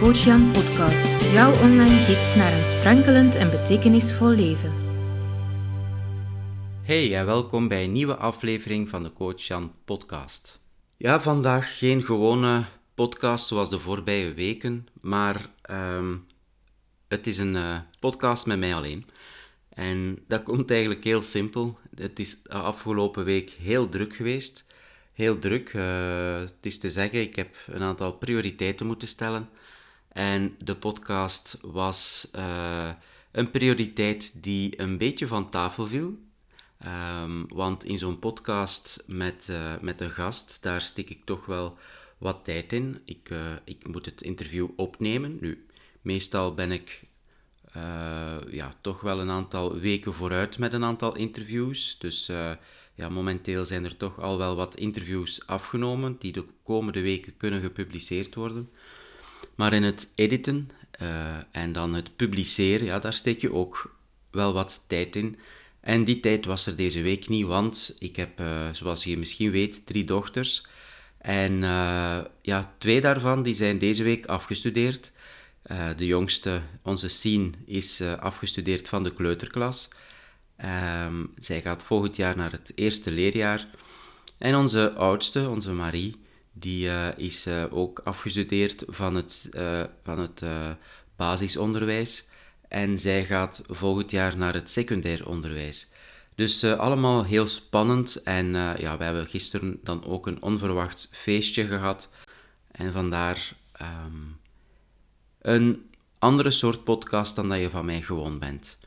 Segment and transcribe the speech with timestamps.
[0.00, 4.72] Coach Jan podcast, jouw online gids naar een sprankelend en betekenisvol leven.
[6.82, 10.60] Hey en welkom bij een nieuwe aflevering van de Coach Jan podcast.
[10.96, 16.16] Ja, vandaag geen gewone podcast zoals de voorbije weken, maar ehm,
[17.08, 19.06] het is een uh, podcast met mij alleen.
[19.68, 21.78] En dat komt eigenlijk heel simpel.
[21.94, 24.68] Het is de afgelopen week heel druk geweest
[25.20, 25.72] heel druk.
[25.72, 29.48] Uh, het is te zeggen, ik heb een aantal prioriteiten moeten stellen.
[30.10, 32.90] En de podcast was uh,
[33.32, 36.18] een prioriteit die een beetje van tafel viel.
[37.22, 41.78] Um, want in zo'n podcast met, uh, met een gast, daar steek ik toch wel
[42.18, 43.00] wat tijd in.
[43.04, 43.30] Ik,
[43.64, 45.38] ik moet het interview opnemen.
[45.40, 45.66] Nu,
[46.00, 47.08] meestal ben ik
[48.50, 51.98] ja, toch wel een aantal weken vooruit met een aantal interviews.
[51.98, 52.26] Dus
[52.94, 57.60] ja, momenteel zijn er toch al wel wat interviews afgenomen die de komende weken kunnen
[57.60, 58.70] gepubliceerd worden.
[59.54, 60.70] Maar in het editen
[61.02, 63.94] uh, en dan het publiceren, ja, daar steek je ook
[64.30, 65.38] wel wat tijd in.
[65.80, 69.50] En die tijd was er deze week niet, want ik heb, uh, zoals je misschien
[69.50, 70.66] weet, drie dochters.
[71.18, 75.12] En uh, ja, twee daarvan die zijn deze week afgestudeerd.
[75.96, 79.88] de jongste, onze Sien, is afgestudeerd van de kleuterklas.
[81.04, 83.66] Um, zij gaat volgend jaar naar het eerste leerjaar.
[84.38, 86.16] En onze oudste, onze Marie,
[86.60, 90.42] die uh, is uh, ook afgestudeerd van het, uh, van het
[91.16, 92.28] basisonderwijs.
[92.68, 95.88] En zij gaat volgend jaar naar het secundair onderwijs.
[96.34, 98.22] Dus allemaal heel spannend.
[98.22, 98.46] En
[98.78, 102.08] ja, we hebben gisteren dan ook een onverwachts feestje gehad.
[102.70, 104.40] En vandaar um,
[105.40, 108.78] een andere soort podcast dan dat je van mij gewoon bent.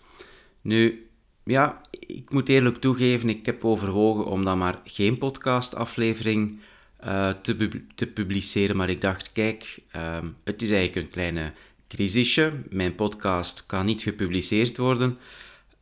[0.61, 1.09] Nu,
[1.43, 6.59] ja, ik moet eerlijk toegeven, ik heb overwogen om dan maar geen podcastaflevering
[7.05, 8.75] uh, te, te, publiceren.
[8.75, 11.53] Maar ik dacht, kijk, uh, het is eigenlijk een kleine
[11.87, 12.53] crisisje.
[12.69, 15.17] Mijn podcast kan niet gepubliceerd worden.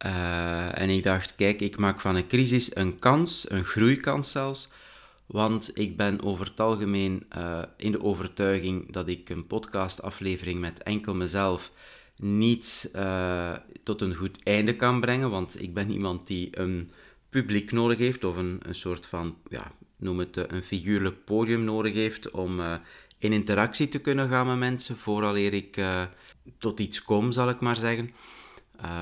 [0.05, 4.71] Uh, en ik dacht, kijk, ik maak van een crisis een kans, een groeikans zelfs.
[5.25, 10.83] Want ik ben over het algemeen uh, in de overtuiging dat ik een podcastaflevering met
[10.83, 11.71] enkel mezelf
[12.17, 12.91] niet
[13.83, 16.89] tot een goed einde kan brengen, want ik ben iemand die een
[17.31, 21.63] publiek nodig heeft of een, een soort van, ja, noem het eh, een figuurlijk podium
[21.63, 22.75] nodig heeft om uh,
[23.17, 26.03] in interactie te kunnen gaan met mensen, vooraleer ik uh,
[26.57, 28.11] tot iets kom, zal ik maar zeggen.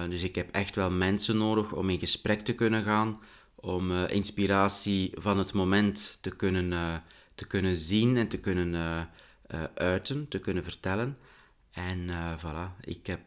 [0.10, 3.20] dus ik heb echt wel mensen nodig om in gesprek te kunnen gaan,
[3.56, 7.04] om inspiratie van het moment te kunnen,
[7.36, 9.10] te kunnen zien en te kunnen
[9.74, 11.18] uiten, te kunnen vertellen.
[11.72, 13.22] En voilà, ik heb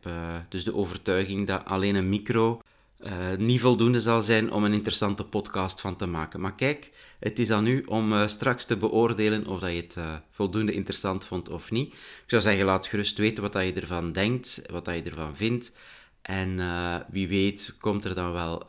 [0.48, 2.62] dus de overtuiging dat alleen een micro
[3.04, 6.40] uh, niet voldoende zal zijn om een interessante podcast van te maken.
[6.40, 9.96] Maar kijk, het is aan u om straks te beoordelen of dat je het
[10.30, 11.92] voldoende interessant vond of niet.
[11.92, 15.36] Ik zou zeggen, laat gerust weten wat dat je ervan denkt, wat dat je ervan
[15.36, 15.72] vindt.
[16.22, 16.60] En
[17.10, 18.62] wie weet komt er dan wel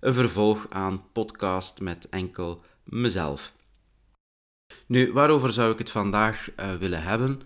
[0.00, 3.52] een vervolg aan podcast met enkel mezelf.
[4.86, 7.40] Nu, waarover zou ik het vandaag willen hebben?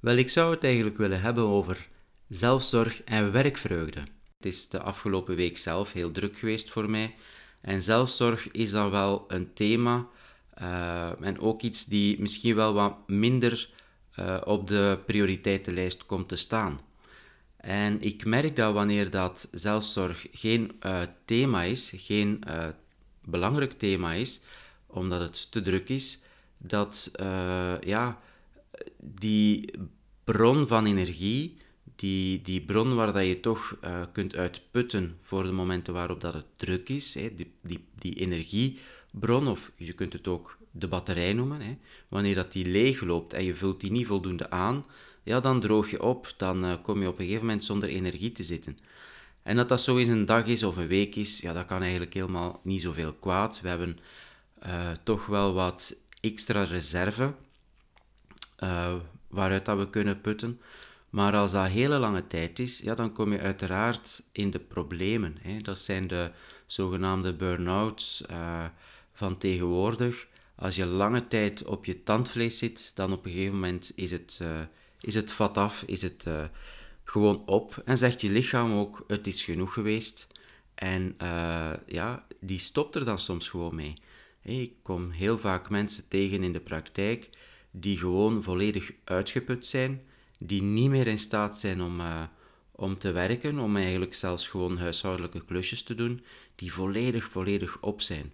[0.00, 1.88] Wel, ik zou het eigenlijk willen hebben over
[2.28, 4.02] zelfzorg en werkvreugde.
[4.44, 7.14] Het is de afgelopen week zelf heel druk geweest voor mij.
[7.60, 10.08] En zelfzorg is dan wel een thema
[10.62, 13.70] uh, en ook iets die misschien wel wat minder
[14.18, 16.80] uh, op de prioriteitenlijst komt te staan.
[17.56, 22.42] En ik merk dat wanneer dat zelfzorg geen uh, thema is, geen
[23.22, 24.40] belangrijk thema is,
[24.86, 26.22] omdat het te druk is,
[26.58, 27.10] dat
[27.80, 28.20] ja,
[28.98, 29.70] die
[30.24, 31.56] bron van energie,
[31.96, 36.34] die, die bron waar dat je toch uh, kunt uitputten voor de momenten waarop dat
[36.34, 41.32] het druk is, hè, die, die, die energiebron, of je kunt het ook de batterij
[41.32, 41.76] noemen, hè,
[42.08, 44.84] wanneer dat die leeg loopt en je vult die niet voldoende aan,
[45.22, 48.32] ja, dan droog je op, dan uh, kom je op een gegeven moment zonder energie
[48.32, 48.78] te zitten.
[49.42, 51.82] En dat dat zo eens een dag is of een week is, ja, dat kan
[51.82, 53.60] eigenlijk helemaal niet zoveel kwaad.
[53.60, 53.98] We hebben
[54.66, 57.34] uh, toch wel wat extra reserve
[59.28, 60.60] waaruit dat we kunnen putten.
[61.14, 65.36] Maar als dat hele lange tijd is, ja, dan kom je uiteraard in de problemen.
[65.40, 65.58] Hè.
[65.58, 66.30] Dat zijn de
[66.66, 68.64] zogenaamde burn-outs uh,
[69.12, 70.26] van tegenwoordig.
[70.54, 74.38] Als je lange tijd op je tandvlees zit, dan op een gegeven moment is het,
[74.42, 74.60] uh,
[75.00, 76.44] is het vat af, is het uh,
[77.04, 77.82] gewoon op.
[77.84, 80.28] En zegt je lichaam ook, het is genoeg geweest.
[80.74, 81.16] En
[81.86, 83.94] ja, die stopt er dan soms gewoon mee.
[84.42, 87.28] Ik kom heel vaak mensen tegen in de praktijk
[87.70, 90.02] die gewoon volledig uitgeput zijn,
[90.38, 92.22] die niet meer in staat zijn om, uh,
[92.70, 98.00] om te werken, om eigenlijk zelfs gewoon huishoudelijke klusjes te doen, die volledig, volledig op
[98.00, 98.32] zijn.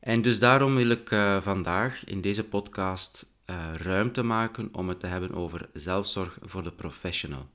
[0.00, 5.00] En dus daarom wil ik uh, vandaag in deze podcast uh, ruimte maken om het
[5.00, 7.48] te hebben over zelfzorg voor de professional.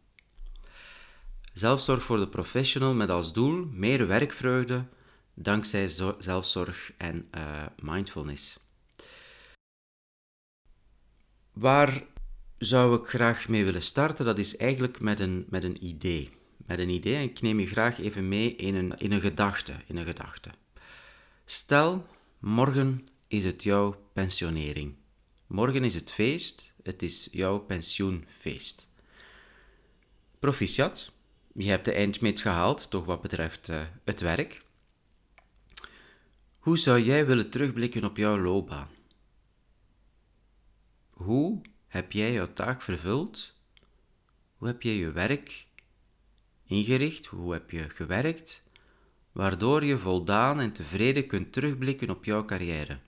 [1.53, 4.85] Zelfzorg voor de professional met als doel meer werkvreugde
[5.33, 5.87] dankzij
[6.17, 7.29] zelfzorg en
[7.81, 8.59] mindfulness.
[11.53, 12.03] Waar
[12.63, 14.25] zou ik graag mee willen starten?
[14.25, 16.29] Dat is eigenlijk met een, met een idee.
[16.65, 19.73] Met een idee en ik neem je graag even mee in een, in een gedachte.
[19.87, 20.49] In een gedachte.
[21.45, 22.07] Stel,
[22.39, 24.95] morgen is het jouw pensionering.
[25.47, 28.87] Morgen is het feest, het is jouw pensioenfeest.
[30.39, 31.11] Proficiat,
[31.53, 34.61] je hebt de eindmeet gehaald, toch wat betreft uh, het werk.
[36.59, 38.89] Hoe zou jij willen terugblikken op jouw loopbaan?
[41.09, 41.61] Hoe
[41.93, 43.53] heb jij jouw taak vervuld?
[44.57, 45.67] Hoe heb je je werk
[46.63, 47.25] ingericht?
[47.25, 48.63] Hoe heb je gewerkt?
[49.31, 52.99] Waardoor je voldaan en tevreden kunt terugblikken op jouw carrière.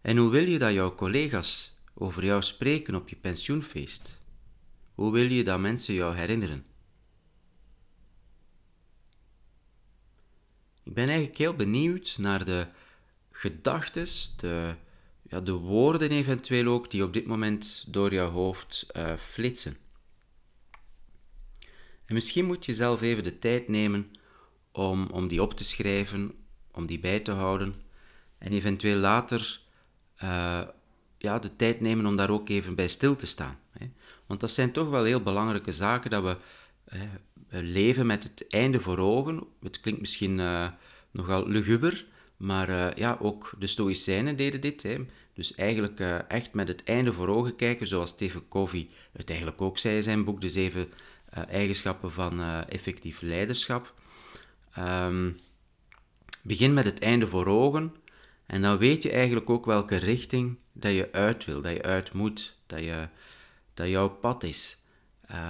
[0.00, 4.20] En hoe wil je dat jouw collega's over jou spreken op je pensioenfeest?
[4.94, 6.66] Hoe wil je dat mensen jou herinneren?
[10.82, 12.68] Ik ben eigenlijk heel benieuwd naar de
[13.30, 14.76] gedachten, de,
[15.42, 19.76] de woorden eventueel ook, die op dit moment door jouw hoofd uh, flitsen.
[22.04, 24.10] En misschien moet je zelf even de tijd nemen
[24.72, 26.34] om, om die op te schrijven,
[26.72, 27.74] om die bij te houden
[28.38, 29.60] en eventueel later
[30.22, 30.62] uh,
[31.18, 33.58] ja, de tijd nemen om daar ook even bij stil te staan.
[33.70, 33.90] Hè.
[34.26, 36.36] Want dat zijn toch wel heel belangrijke zaken dat we
[37.48, 39.46] leven met het einde voor ogen.
[39.62, 40.68] Het klinkt misschien uh,
[41.10, 44.82] nogal luguber, maar ja, ook de Stoïcijnen deden dit.
[44.82, 45.06] Hè.
[45.34, 49.78] Dus eigenlijk echt met het einde voor ogen kijken, zoals Stephen Covey het eigenlijk ook
[49.78, 50.88] zei in zijn boek, De Zeven
[51.48, 53.94] Eigenschappen van Effectief Leiderschap.
[54.78, 55.38] Um,
[56.42, 57.94] begin met het einde voor ogen
[58.46, 62.12] en dan weet je eigenlijk ook welke richting dat je uit wil, dat je uit
[62.12, 63.08] moet, dat, je,
[63.74, 64.78] dat jouw pad is.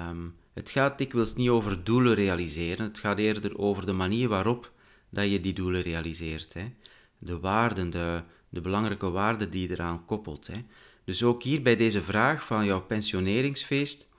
[0.09, 4.73] Um, het gaat dikwijls niet over doelen realiseren, het gaat eerder over de manier waarop
[5.11, 6.53] dat je die doelen realiseert.
[6.53, 6.73] Hè.
[7.19, 8.23] De waarden, de,
[8.55, 10.47] de belangrijke waarden die je eraan koppelt.
[10.47, 10.65] Hè.
[11.05, 14.11] Dus ook hier bij deze vraag van jouw pensioneringsfeest,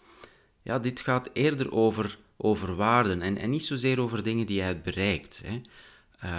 [0.62, 4.62] ja, dit gaat eerder over, over waarden en, en niet zozeer over dingen die je
[4.62, 5.44] hebt bereikt.
[5.46, 5.62] Hè.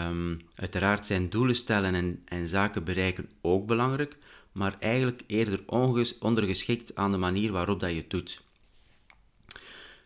[0.08, 4.16] Um, uiteraard zijn doelen stellen en, en zaken bereiken ook belangrijk,
[4.52, 5.62] maar eigenlijk eerder
[6.18, 8.42] ondergeschikt aan de manier waarop dat je het doet.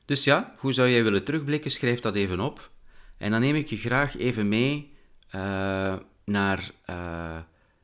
[0.05, 1.71] Dus ja, hoe zou jij willen terugblikken?
[1.71, 2.71] Schrijf dat even op.
[3.17, 4.93] En dan neem ik je graag even mee
[5.35, 7.39] uh, naar, uh,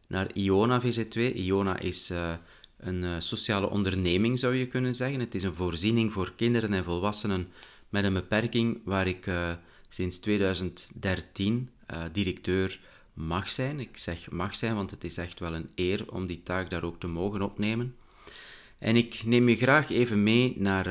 [0.06, 1.34] naar Iona VZ2.
[1.34, 2.32] Iona is uh,
[2.76, 5.20] een sociale onderneming, zou je kunnen zeggen.
[5.20, 7.48] Het is een voorziening voor kinderen en volwassenen
[7.88, 9.30] met een beperking waar ik
[9.88, 12.80] sinds 2013 uh, directeur
[13.14, 13.80] mag zijn.
[13.80, 16.82] Ik zeg mag zijn, want het is echt wel een eer om die taak daar
[16.82, 17.96] ook te mogen opnemen.
[18.78, 20.86] En ik neem je graag even mee naar,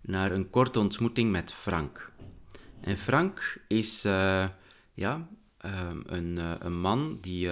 [0.00, 2.12] naar een korte ontmoeting met Frank.
[2.80, 4.02] En Frank is
[4.94, 5.28] ja,
[5.64, 7.48] um, een, een man die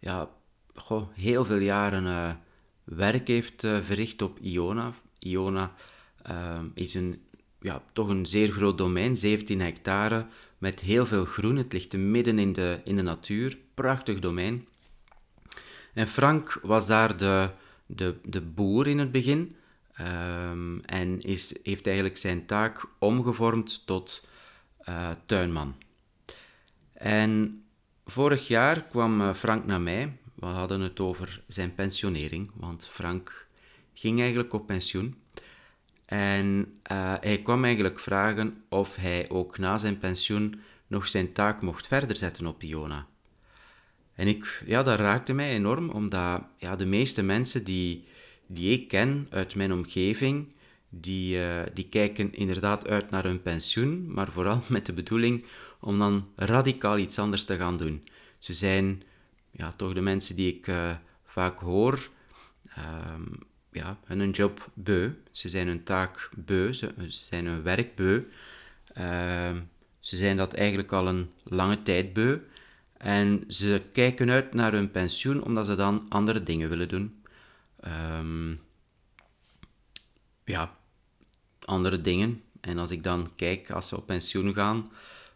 [0.00, 0.30] ja,
[0.74, 2.38] goh, heel veel jaren
[2.84, 4.94] werk heeft verricht op Iona.
[5.18, 5.74] Iona
[6.22, 7.22] ehm, is een,
[7.60, 10.26] ja, toch een zeer groot domein, 17 hectare,
[10.58, 11.56] met heel veel groen.
[11.56, 13.58] Het ligt midden in de, in de natuur.
[13.74, 14.66] Prachtig domein.
[15.94, 17.50] En Frank was daar de,
[17.86, 19.56] de, de boer in het begin.
[20.00, 24.26] Um, en is, heeft eigenlijk zijn taak omgevormd tot
[24.88, 25.74] uh, tuinman.
[26.92, 27.62] En
[28.10, 30.16] vorig jaar kwam uh, Frank naar mij.
[30.34, 33.46] We hadden het over zijn pensionering, want Frank
[33.94, 35.18] ging eigenlijk op pensioen.
[36.04, 41.62] En uh, hij kwam eigenlijk vragen of hij ook na zijn pensioen nog zijn taak
[41.62, 43.06] mocht verder zetten op Iona.
[44.14, 48.04] En ik, ja, dat raakte mij enorm, omdat ja, de meeste mensen die,
[48.46, 50.48] die ik ken uit mijn omgeving,
[50.88, 55.44] die, uh, die kijken inderdaad uit naar hun pensioen, maar vooral met de bedoeling
[55.80, 58.08] om dan radicaal iets anders te gaan doen.
[58.38, 59.02] Ze zijn
[59.50, 60.90] ja, toch de mensen die ik uh,
[61.24, 62.10] vaak hoor,
[63.14, 63.38] um,
[63.72, 65.10] ja, hun job beu.
[65.30, 68.22] Ze zijn hun taak beu, ze, zijn hun werk beu.
[68.98, 69.56] Uh,
[70.00, 72.38] ze zijn dat eigenlijk al een lange tijd beu.
[72.96, 77.22] En ze kijken uit naar hun pensioen omdat ze dan andere dingen willen doen.
[78.18, 78.60] Um,
[80.44, 80.76] ja,
[81.64, 82.42] andere dingen.
[82.60, 84.90] En als ik dan kijk, als ze op pensioen gaan,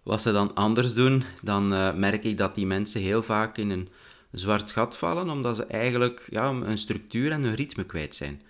[0.04, 3.70] wat ze dan anders doen, dan uh, merk ik dat die mensen heel vaak in
[3.70, 3.88] een
[4.30, 8.42] zwart gat vallen, omdat ze eigenlijk ja, een structuur en een ritme kwijt zijn.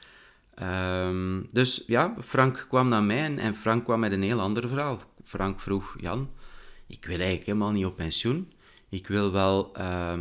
[0.62, 5.00] Um, dus ja, Frank kwam naar mij en, Frank kwam met een heel ander verhaal.
[5.24, 6.30] Frank vroeg, Jan,
[6.86, 8.52] ik wil eigenlijk helemaal niet op pensioen.
[8.88, 10.18] Ik wil wel uh,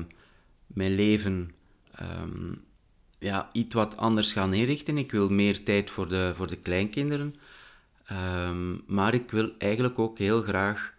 [0.67, 1.51] mijn leven
[1.91, 2.53] ehm,
[3.19, 4.97] ja, iets wat anders gaan inrichten.
[4.97, 7.35] Ik wil meer tijd voor de, voor de kleinkinderen.
[8.05, 10.93] Ehm, maar ik wil eigenlijk ook heel graag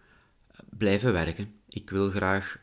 [0.77, 1.53] blijven werken.
[1.69, 2.59] Ik wil graag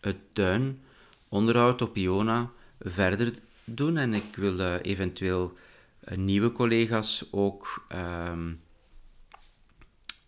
[0.00, 5.56] het tuinonderhoud op Iona verder doen en ik wil uh, eventueel
[6.08, 8.52] uh, nieuwe collega's ook ehm,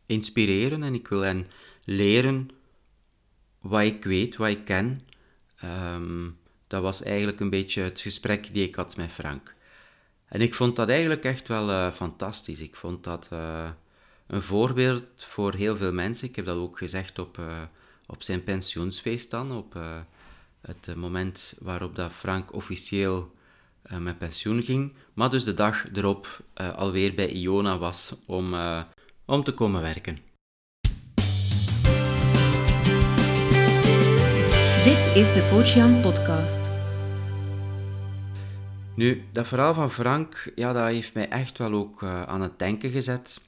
[0.06, 1.46] inspireren en ik wil hen
[1.84, 2.50] leren
[3.60, 5.06] wat ik weet, wat ik ken.
[5.64, 9.54] Um, dat was eigenlijk een beetje het gesprek die ik had met Frank.
[10.28, 12.60] En ik vond dat eigenlijk echt wel uh, fantastisch.
[12.60, 13.28] Ik vond dat
[14.28, 16.28] een voorbeeld voor heel veel mensen.
[16.28, 17.40] Ik heb dat ook gezegd op,
[18.06, 19.78] op zijn pensioensfeest dan, op
[20.60, 23.34] het moment waarop dat Frank officieel
[23.92, 26.40] uh, met pensioen ging, maar dus de dag erop
[26.76, 28.54] alweer bij Iona was om,
[29.24, 30.18] om te komen werken.
[34.84, 36.70] Dit is de Coach Jan podcast.
[38.96, 42.90] Nu, dat verhaal van Frank, ja, dat heeft mij echt wel ook aan het denken
[42.90, 43.40] gezet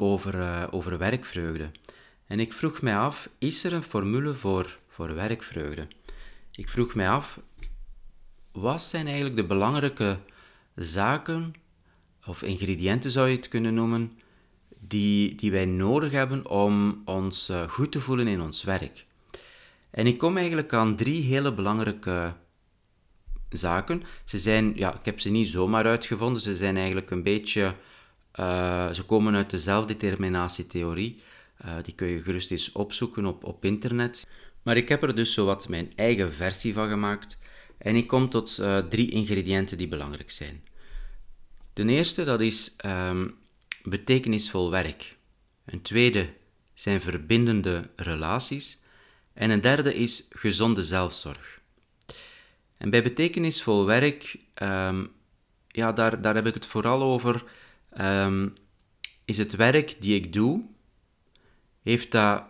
[0.00, 1.70] over, over werkvreugde.
[2.26, 5.86] En ik vroeg mij af, is er een formule voor, voor werkvreugde?
[6.52, 7.40] Ik vroeg mij af,
[8.52, 10.18] wat zijn eigenlijk de belangrijke
[10.74, 11.54] zaken,
[12.26, 14.18] of ingrediënten zou je het kunnen noemen,
[14.78, 19.06] die, die wij nodig hebben om ons eh, goed te voelen in ons werk?
[19.90, 22.34] En ik kom eigenlijk aan drie hele belangrijke
[23.48, 24.02] zaken.
[24.24, 27.74] Ze zijn, ja, ik heb ze niet zomaar uitgevonden, ze zijn eigenlijk een beetje,
[28.34, 31.22] uh, ze komen uit de zelfdeterminatietheorie.
[31.64, 34.26] Uh, die kun je gerust eens opzoeken op, op internet.
[34.62, 37.38] Maar ik heb er dus zowat mijn eigen versie van gemaakt
[37.78, 40.64] en ik kom tot uh, drie ingrediënten die belangrijk zijn.
[41.72, 43.38] Ten eerste, dat is um,
[43.82, 45.16] betekenisvol werk.
[45.64, 46.32] Een tweede
[46.74, 48.82] zijn verbindende relaties.
[49.32, 51.60] En een derde is gezonde zelfzorg.
[52.76, 55.12] En bij betekenisvol werk, um,
[55.68, 57.44] ja, daar, daar heb ik het vooral over.
[57.98, 58.54] Um,
[59.24, 60.62] is het werk die ik doe,
[61.82, 62.44] heeft dat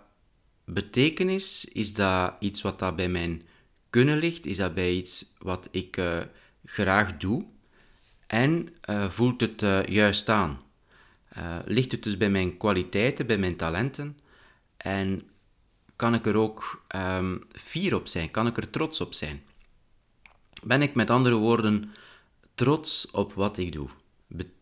[0.65, 1.65] betekenis?
[1.65, 3.43] Is dat iets wat dat bij mijn
[3.91, 4.47] kunnen ligt?
[4.47, 6.19] Is dat bij iets wat ik uh,
[6.65, 7.45] graag doe?
[8.27, 10.61] En uh, voelt het uh, juist aan?
[11.65, 14.19] ligt het dus bij mijn kwaliteiten, bij mijn talenten?
[14.77, 15.31] En
[15.97, 18.31] kan ik er ook um, fier op zijn?
[18.31, 19.43] Kan ik er trots op zijn?
[20.63, 21.91] Ben ik met andere woorden
[22.55, 23.89] trots op wat ik doe?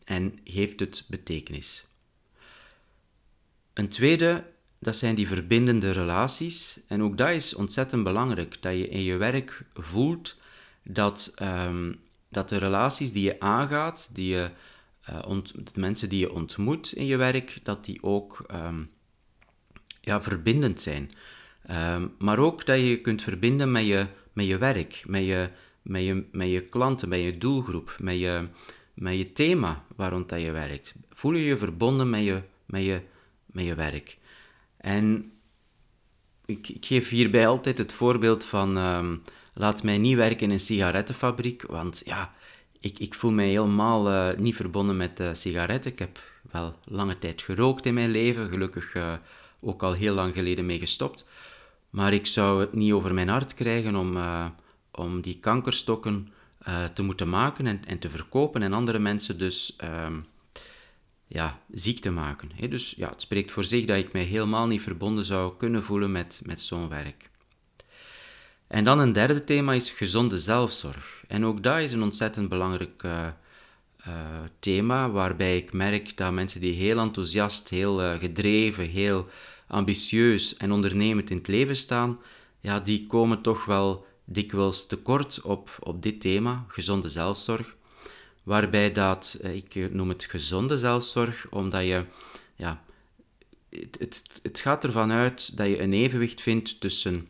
[0.08, 1.86] En heeft het betekenis?
[3.72, 4.44] Een tweede
[4.78, 6.80] dat zijn die verbindende relaties.
[6.86, 10.36] En ook dat is ontzettend belangrijk, dat je in je werk voelt
[10.82, 14.50] dat, um, dat de relaties die je aangaat, die je,
[15.10, 18.90] uh, ont, de mensen die je ontmoet in je werk, dat die ook um,
[20.00, 21.10] ja, verbindend zijn.
[21.70, 25.50] Um, maar ook dat je je kunt verbinden met je, met je werk, met je,
[25.82, 28.48] met, je, met je klanten, met je doelgroep, met je,
[28.98, 30.94] met je thema waar dat je werkt.
[31.10, 33.00] Voel je je verbonden met je, met je,
[33.46, 34.18] met je werk.
[34.76, 35.32] En
[36.44, 39.16] ik, ik, geef hierbij altijd het voorbeeld van ehm,
[39.54, 42.34] laat mij niet werken in een sigarettenfabriek, want ja,
[42.80, 45.92] ik, ik voel mij helemaal uh, niet verbonden met sigaretten.
[45.92, 46.18] Ik heb
[46.50, 49.12] wel lange tijd gerookt in mijn leven, gelukkig uh,
[49.60, 51.30] ook al heel lang geleden mee gestopt.
[51.90, 54.18] Maar ik zou het niet over mijn hart krijgen om,
[54.90, 56.32] om die kankerstokken
[56.94, 60.20] te moeten maken en, en, te verkopen en andere mensen dus ehm,
[61.26, 62.50] ja, ziek te maken.
[62.70, 66.12] Dus ja, het spreekt voor zich dat ik mij helemaal niet verbonden zou kunnen voelen
[66.12, 67.30] met, met zo'n werk.
[68.66, 71.24] En dan een derde thema is gezonde zelfzorg.
[71.28, 73.26] En ook dat is een ontzettend belangrijk uh,
[74.06, 74.14] uh,
[74.58, 79.28] thema, waarbij ik merk dat mensen die heel enthousiast, heel gedreven, heel
[79.68, 82.18] ambitieus en ondernemend in het leven staan,
[82.60, 87.76] ja, die komen toch wel dikwijls tekort op, op dit thema, gezonde zelfzorg
[88.42, 92.04] waarbij dat, eh, ik noem het gezonde zelfzorg, omdat je,
[92.56, 92.82] ja,
[93.70, 97.28] het, het, het gaat ervan uit dat je een evenwicht vindt tussen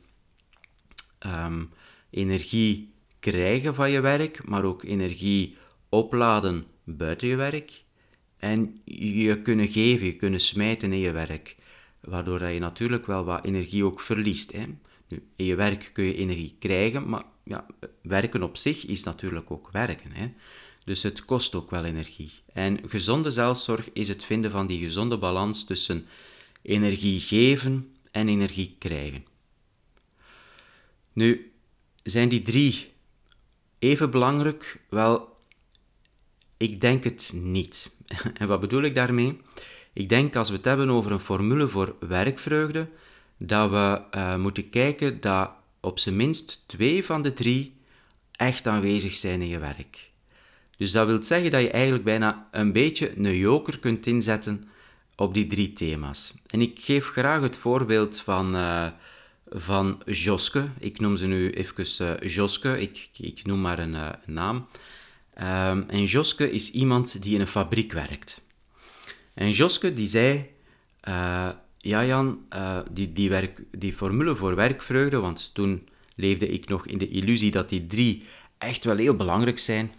[1.27, 1.71] um,
[2.11, 5.57] energie krijgen van je werk, maar ook energie
[5.89, 7.85] opladen buiten je werk
[8.37, 11.57] en je kunnen geven, je kunnen smijten in je werk,
[12.01, 14.53] waardoor dat je natuurlijk wel wat energie ook verliest.
[14.53, 14.65] Hè.
[15.09, 17.67] In je werk kun je energie krijgen, maar ja,
[18.03, 20.13] werken op zich is natuurlijk ook werken.
[20.13, 20.33] Hè.
[20.85, 22.33] Dus het kost ook wel energie.
[22.53, 26.07] En gezonde zelfzorg is het vinden van die gezonde balans tussen
[26.63, 29.25] energie geven en energie krijgen.
[31.13, 31.53] Nu,
[32.03, 32.93] zijn die drie
[33.79, 34.81] even belangrijk?
[34.89, 35.37] Wel,
[36.57, 37.91] ik denk het niet.
[38.35, 39.41] En wat bedoel ik daarmee?
[39.93, 42.89] Ik denk als we het hebben over een formule voor werkvreugde,
[43.39, 47.77] dat we uh, moeten kijken dat op zijn minst twee van de drie
[48.33, 50.11] echt aanwezig zijn in je werk.
[50.77, 54.69] Dus dat wil zeggen dat je eigenlijk bijna een beetje een joker kunt inzetten
[55.17, 56.35] op die drie thema's.
[56.47, 58.87] En ik geef graag het voorbeeld van, uh,
[59.49, 60.69] van Joske.
[60.79, 64.67] Ik noem ze nu even uh, Joske, ik, ik noem maar een, naam.
[65.41, 68.41] Um, en Joske is iemand die in een fabriek werkt.
[69.35, 70.51] En Joske die zei,
[71.79, 72.47] ja Jan,
[72.91, 77.51] die, die, werk, die formule voor werkvreugde, want toen leefde ik nog in de illusie
[77.51, 78.23] dat die drie
[78.59, 79.93] echt wel heel belangrijk zijn,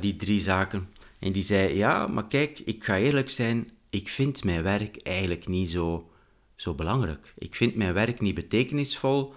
[0.00, 0.88] die drie zaken.
[1.18, 5.48] En die zei, ja, maar kijk, ik ga eerlijk zijn, ik vind mijn werk eigenlijk
[5.48, 6.10] niet zo,
[6.56, 7.34] zo belangrijk.
[7.38, 9.34] Ik vind mijn werk niet betekenisvol.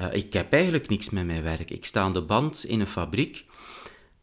[0.00, 1.70] Uh, ik heb eigenlijk niks met mijn werk.
[1.70, 3.44] Ik sta aan de band in een fabriek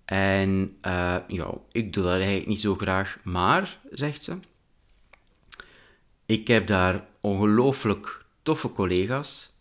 [0.06, 3.20] en uh, ja, ik doe dat eigenlijk niet zo graag.
[3.24, 4.38] Maar, zegt ze,
[6.26, 9.54] ik heb daar ongelooflijk toffe collega's.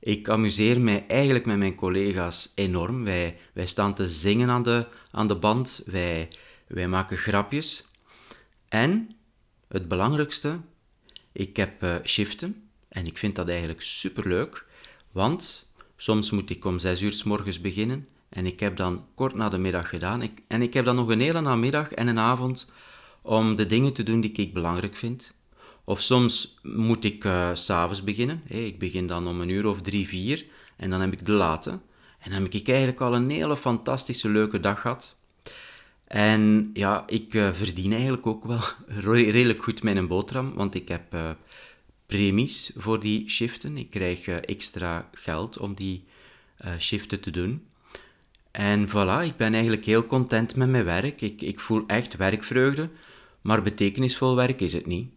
[0.00, 3.04] Ik amuseer mij eigenlijk met mijn collega's enorm.
[3.04, 5.82] Wij, wij staan te zingen aan de, aan de band.
[5.86, 6.28] Wij,
[6.66, 7.88] wij maken grapjes.
[8.68, 9.10] En
[9.68, 10.60] het belangrijkste,
[11.32, 14.66] ik heb uh, shiften en ik vind dat eigenlijk superleuk,
[15.12, 19.34] want soms moet ik om 6 uur s morgens beginnen en ik heb dan kort
[19.34, 22.18] na de middag gedaan ik, en ik heb dan nog een hele namiddag en een
[22.18, 22.70] avond
[23.22, 25.34] om de dingen te doen die ik belangrijk vind.
[25.88, 28.42] Of soms moet ik uh, s'avonds beginnen.
[28.46, 31.70] Ik begin dan om een uur of drie, vier en dan heb ik de late.
[32.18, 35.16] En dan heb ik eigenlijk al een hele fantastische leuke dag gehad.
[36.04, 38.60] En ja, ik uh, verdien eigenlijk ook wel
[39.10, 41.30] redelijk goed mijn boterham, want ik heb uh,
[42.06, 43.76] premies voor die shiften.
[43.76, 46.04] Ik krijg extra geld om die
[46.78, 47.66] shiften te doen.
[48.50, 51.20] En voilà, ik ben eigenlijk heel content met mijn werk.
[51.20, 52.90] Ik, ik voel echt werkvreugde,
[53.40, 55.16] maar betekenisvol werk is het niet.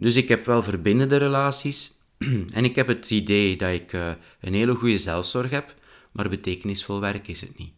[0.00, 1.92] Dus ik heb wel verbindende relaties
[2.52, 3.92] en ik heb het idee dat ik
[4.40, 5.74] een hele goede zelfzorg heb,
[6.12, 7.72] maar betekenisvol werk is het niet.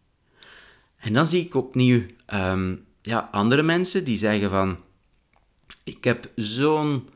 [0.96, 4.78] En dan zie ik opnieuw ehm, ja, andere mensen die zeggen van...
[5.84, 7.08] Ik heb zo'n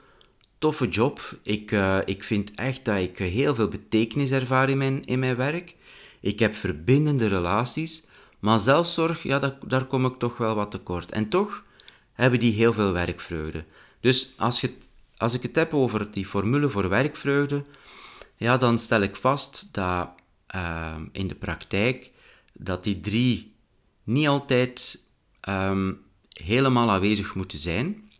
[0.58, 1.38] toffe job.
[1.42, 5.36] Ik, uh, ik vind echt dat ik heel veel betekenis ervaar in mijn, in mijn
[5.36, 5.74] werk.
[6.20, 8.06] Ik heb verbindende relaties.
[8.38, 11.12] Maar zelfzorg, ja, daar kom ik toch wel wat tekort.
[11.12, 11.64] En toch
[12.12, 13.64] hebben die heel veel werkvreugde.
[14.00, 14.74] Dus als, je,
[15.16, 17.64] als ik het heb over die formule voor werkvreugde,
[18.36, 20.08] ja, dan stel ik vast dat
[20.54, 22.10] uh, in de praktijk
[22.52, 23.54] dat die drie
[24.04, 25.02] niet altijd
[25.40, 25.92] ehm,
[26.28, 28.10] helemaal aanwezig moeten zijn.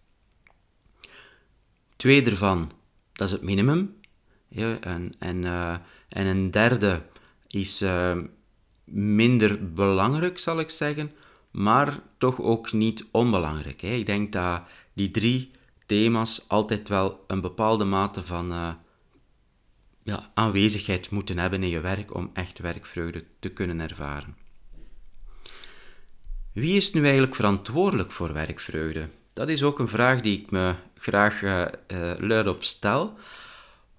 [1.97, 2.71] Twee ervan,
[3.13, 3.95] dat is het minimum.
[4.81, 5.75] En, en, uh,
[6.09, 7.03] en een derde
[7.47, 8.19] is uh,
[8.85, 11.13] minder belangrijk, zal ik zeggen,
[11.51, 13.81] maar toch ook niet onbelangrijk.
[13.81, 13.89] Hè.
[13.89, 15.51] Ik denk dat die drie
[15.87, 18.70] thema's altijd wel een bepaalde mate van uh,
[20.03, 24.37] ja, aanwezigheid moeten hebben in je werk om echt werkvreugde te kunnen ervaren.
[26.53, 29.09] Wie is nu eigenlijk verantwoordelijk voor werkvreugde?
[29.33, 31.64] Dat is ook een vraag die ik me graag uh,
[32.18, 33.14] uh, stel,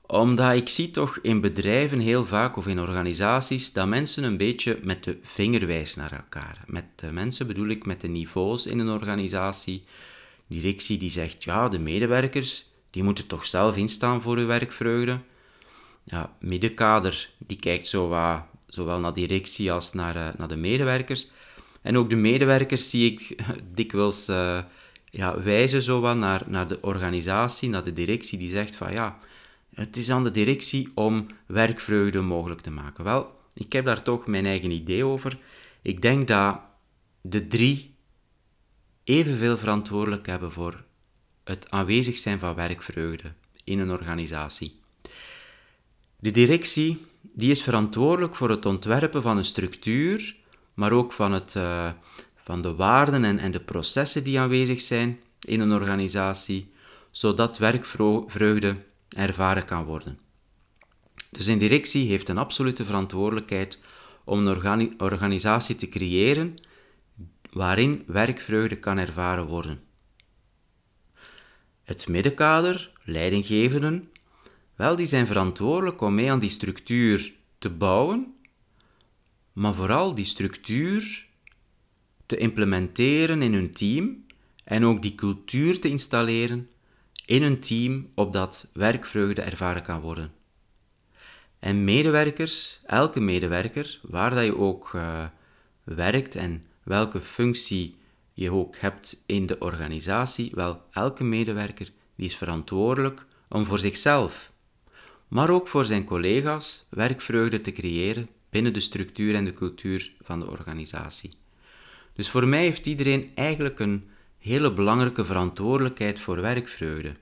[0.07, 4.79] omdat ik zie toch in bedrijven heel vaak of in organisaties dat mensen een beetje
[4.83, 6.63] met de vinger wijzen naar elkaar.
[6.65, 9.83] Met mensen bedoel ik met de niveaus in een organisatie.
[10.47, 15.19] Directie die zegt, ja, de medewerkers die moeten toch zelf instaan voor hun werkvreugde.
[16.03, 21.27] Ja, middenkader die kijkt zo wat, zowel naar directie als naar, uh, naar de medewerkers.
[21.81, 23.43] En ook de medewerkers zie ik
[23.75, 24.59] dikwijls uh,
[25.09, 29.19] ja, wijzen zo naar, naar de organisatie, naar de directie, die zegt van ja,
[29.73, 33.03] het is aan de directie om werkvreugde mogelijk te maken.
[33.03, 35.37] Wel, ik heb daar toch mijn eigen idee over.
[35.81, 36.59] Ik denk dat
[37.21, 37.95] de drie
[39.07, 40.83] evenveel verantwoordelijk hebben voor
[41.43, 44.79] het aanwezig zijn van werkvreugde in een organisatie.
[46.19, 50.35] De directie die is verantwoordelijk voor het ontwerpen van een structuur
[50.73, 51.89] maar ook van, het, uh,
[52.35, 56.71] van de waarden en, en de processen die aanwezig zijn in een organisatie,
[57.11, 58.75] zodat werkvreugde
[59.09, 60.19] ervaren kan worden.
[61.29, 63.79] Dus een directie heeft een absolute verantwoordelijkheid
[64.23, 66.55] om een organisatie te creëren
[67.51, 69.81] waarin werkvreugde kan ervaren worden.
[71.83, 74.11] Het middenkader, leidinggevenden,
[74.75, 78.37] wel, die zijn verantwoordelijk om mee aan die structuur te bouwen
[79.57, 81.27] maar vooral die structuur
[82.25, 84.25] te implementeren in hun team
[84.63, 86.69] en ook die cultuur te installeren
[87.25, 90.31] in hun team, opdat werkvreugde ervaren kan worden.
[91.59, 95.25] En medewerkers, elke medewerker, waar dat je ook uh,
[95.83, 97.95] werkt en welke functie
[98.33, 104.51] je ook hebt in de organisatie, wel, elke medewerker die is verantwoordelijk om voor zichzelf,
[105.27, 110.39] maar ook voor zijn collega's werkvreugde te creëren binnen de structuur en de cultuur van
[110.39, 111.31] de organisatie.
[112.13, 117.15] Dus voor mij heeft iedereen eigenlijk een hele belangrijke verantwoordelijkheid voor werkvreugde.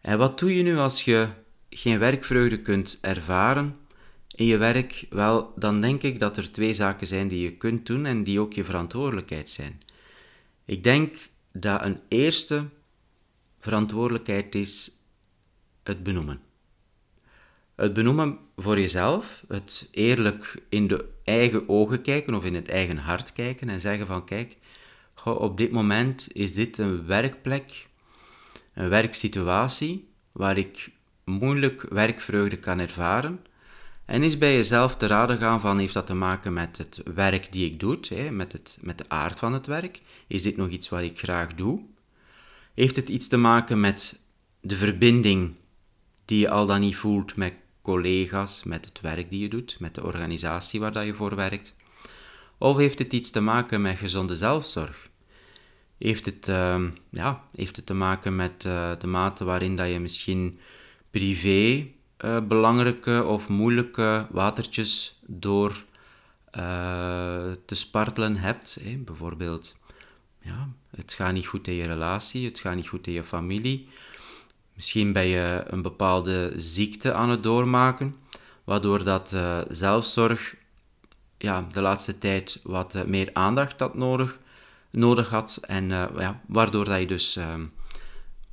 [0.00, 1.28] En wat doe je nu als je
[1.70, 3.76] geen werkvreugde kunt ervaren
[4.34, 5.06] in je werk?
[5.10, 8.40] Wel, dan denk ik dat er twee zaken zijn die je kunt doen en die
[8.40, 9.82] ook je verantwoordelijkheid zijn.
[10.64, 12.68] Ik denk dat een eerste
[13.60, 14.98] verantwoordelijkheid is
[15.82, 16.40] het benoemen.
[17.74, 22.96] Het benoemen voor jezelf, het eerlijk in de eigen ogen kijken of in het eigen
[22.96, 24.56] hart kijken en zeggen van kijk,
[25.24, 27.88] op dit moment is dit een werkplek,
[28.74, 30.90] een werksituatie waar ik
[31.24, 33.40] moeilijk werkvreugde kan ervaren.
[34.04, 37.52] En is bij jezelf te raden gaan van, heeft dat te maken met het werk
[37.52, 40.00] die ik doe, met, het, met de aard van het werk?
[40.26, 41.80] Is dit nog iets wat ik graag doe?
[42.74, 44.20] Heeft het iets te maken met
[44.60, 45.54] de verbinding
[46.24, 49.94] die je al dan niet voelt met collega's, met het werk die je doet, met
[49.94, 51.74] de organisatie waar dat je voor werkt?
[52.58, 55.10] Of heeft het iets te maken met gezonde zelfzorg?
[55.98, 60.00] Heeft het, uh, ja, heeft het te maken met uh, de mate waarin dat je
[60.00, 60.58] misschien
[61.10, 61.86] privé
[62.24, 65.84] uh, belangrijke of moeilijke watertjes door
[66.50, 66.62] eh,
[67.66, 68.78] te spartelen hebt?
[68.82, 68.96] Hè?
[68.96, 69.76] Bijvoorbeeld,
[70.40, 73.88] ja, het gaat niet goed in je relatie, het gaat niet goed in je familie.
[74.74, 78.16] Misschien ben je een bepaalde ziekte aan het doormaken,
[78.64, 79.36] waardoor dat
[79.68, 80.54] zelfzorg
[81.38, 84.40] ja, de laatste tijd wat meer aandacht had nodig
[84.90, 85.58] nodig had.
[85.62, 87.54] En ja, waardoor dat je dus uh,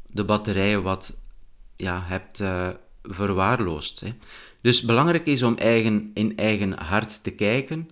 [0.08, 1.18] de batterijen wat
[1.76, 2.42] ja, hebt
[3.04, 4.00] verwaarloosd.
[4.00, 4.14] Hè.
[4.62, 7.90] Dus belangrijk is om eigen, in eigen hart te kijken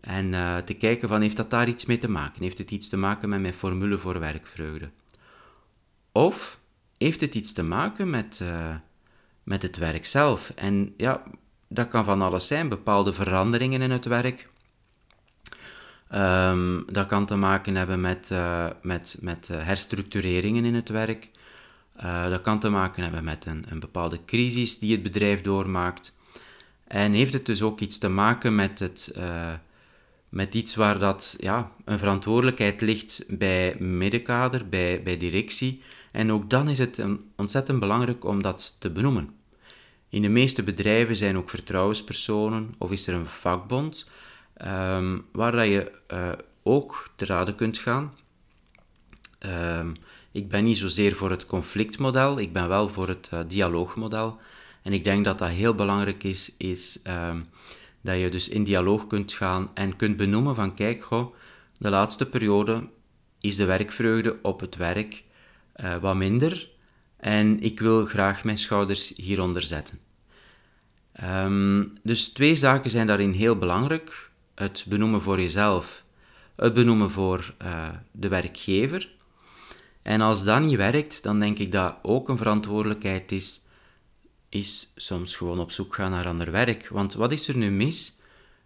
[0.00, 0.30] en
[0.64, 2.42] te kijken van heeft dat daar iets mee te maken?
[2.42, 4.90] Heeft het iets te maken met mijn formule voor werkvreugde?
[6.12, 6.58] Of
[6.98, 8.42] heeft het iets te maken met,
[9.42, 10.52] met het werk zelf?
[10.54, 11.22] En ja,
[11.68, 14.48] dat kan van alles zijn, bepaalde veranderingen in het werk,
[16.14, 21.30] Um, dat kan te maken hebben met, uh, met, met herstructureringen in het werk.
[22.02, 26.16] Uh, dat kan te maken hebben met een, een bepaalde crisis die het bedrijf doormaakt.
[26.84, 29.18] En heeft het dus ook iets te maken met, het,
[30.28, 35.82] met iets waar dat, ja, een verantwoordelijkheid ligt bij middenkader, bij, bij directie.
[36.12, 37.04] En ook dan is het
[37.36, 39.30] ontzettend belangrijk om dat te benoemen.
[40.08, 44.06] In de meeste bedrijven zijn ook vertrouwenspersonen of is er een vakbond
[44.66, 46.32] um, waar dat je uh,
[46.62, 48.14] ook te raden kunt gaan.
[49.46, 49.96] Um,
[50.38, 54.38] ik ben niet zozeer voor het conflictmodel, ik ben wel voor het uh, dialoogmodel.
[54.82, 57.48] En ik denk dat dat heel belangrijk is, is um,
[58.00, 61.34] dat je dus in dialoog kunt gaan en kunt benoemen van kijk, goh,
[61.78, 62.88] de laatste periode
[63.40, 65.24] is de werkvreugde op het werk
[65.76, 66.68] uh, wat minder
[67.16, 69.98] en ik wil graag mijn schouders hieronder zetten.
[71.24, 76.04] Um, dus twee zaken zijn daarin heel belangrijk het benoemen voor jezelf,
[76.56, 79.16] het benoemen voor uh, de werkgever.
[80.08, 83.62] En als dat niet werkt, dan denk ik dat ook een verantwoordelijkheid is,
[84.48, 86.88] is soms gewoon op zoek gaan naar ander werk.
[86.88, 88.20] Want wat is er nu mis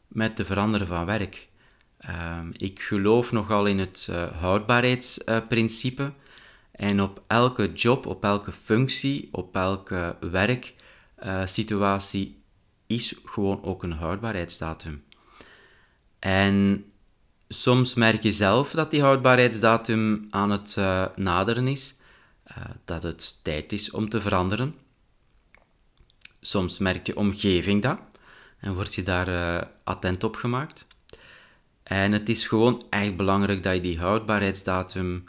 [0.08, 1.48] met te veranderen van werk?
[2.00, 6.12] Uh, ik geloof nogal in het uh, houdbaarheidsprincipe.
[6.72, 12.42] en op elke job, op elke functie, op elke werksituatie
[12.86, 15.04] is gewoon ook een houdbaarheidsdatum.
[16.18, 16.84] En
[17.52, 21.96] soms merk je zelf dat die houdbaarheidsdatum aan het uh, naderen is,
[22.50, 24.74] uh, dat het tijd is om te veranderen.
[26.40, 27.98] Soms merkt je omgeving dat
[28.58, 30.86] en word je daar uh, attent op gemaakt.
[31.82, 35.24] En het is gewoon echt belangrijk dat je die houdbaarheidsdatum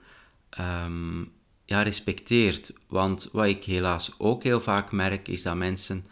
[0.59, 1.31] um,
[1.65, 2.73] ja, respecteert.
[2.87, 6.05] Want wat ik helaas ook heel vaak merk, is dat mensen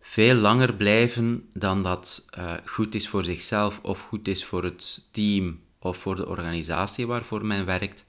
[0.00, 5.08] veel langer blijven dan dat uh, goed is voor zichzelf of goed is voor het
[5.10, 8.06] team of voor de organisatie waarvoor men werkt.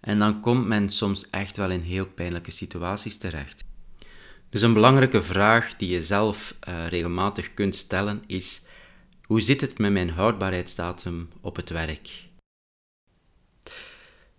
[0.00, 3.64] En dan komt men soms echt wel in heel pijnlijke situaties terecht.
[4.48, 8.62] Dus een belangrijke vraag die je zelf uh, regelmatig kunt stellen is:
[9.24, 12.22] hoe zit het met mijn houdbaarheidsdatum op het werk?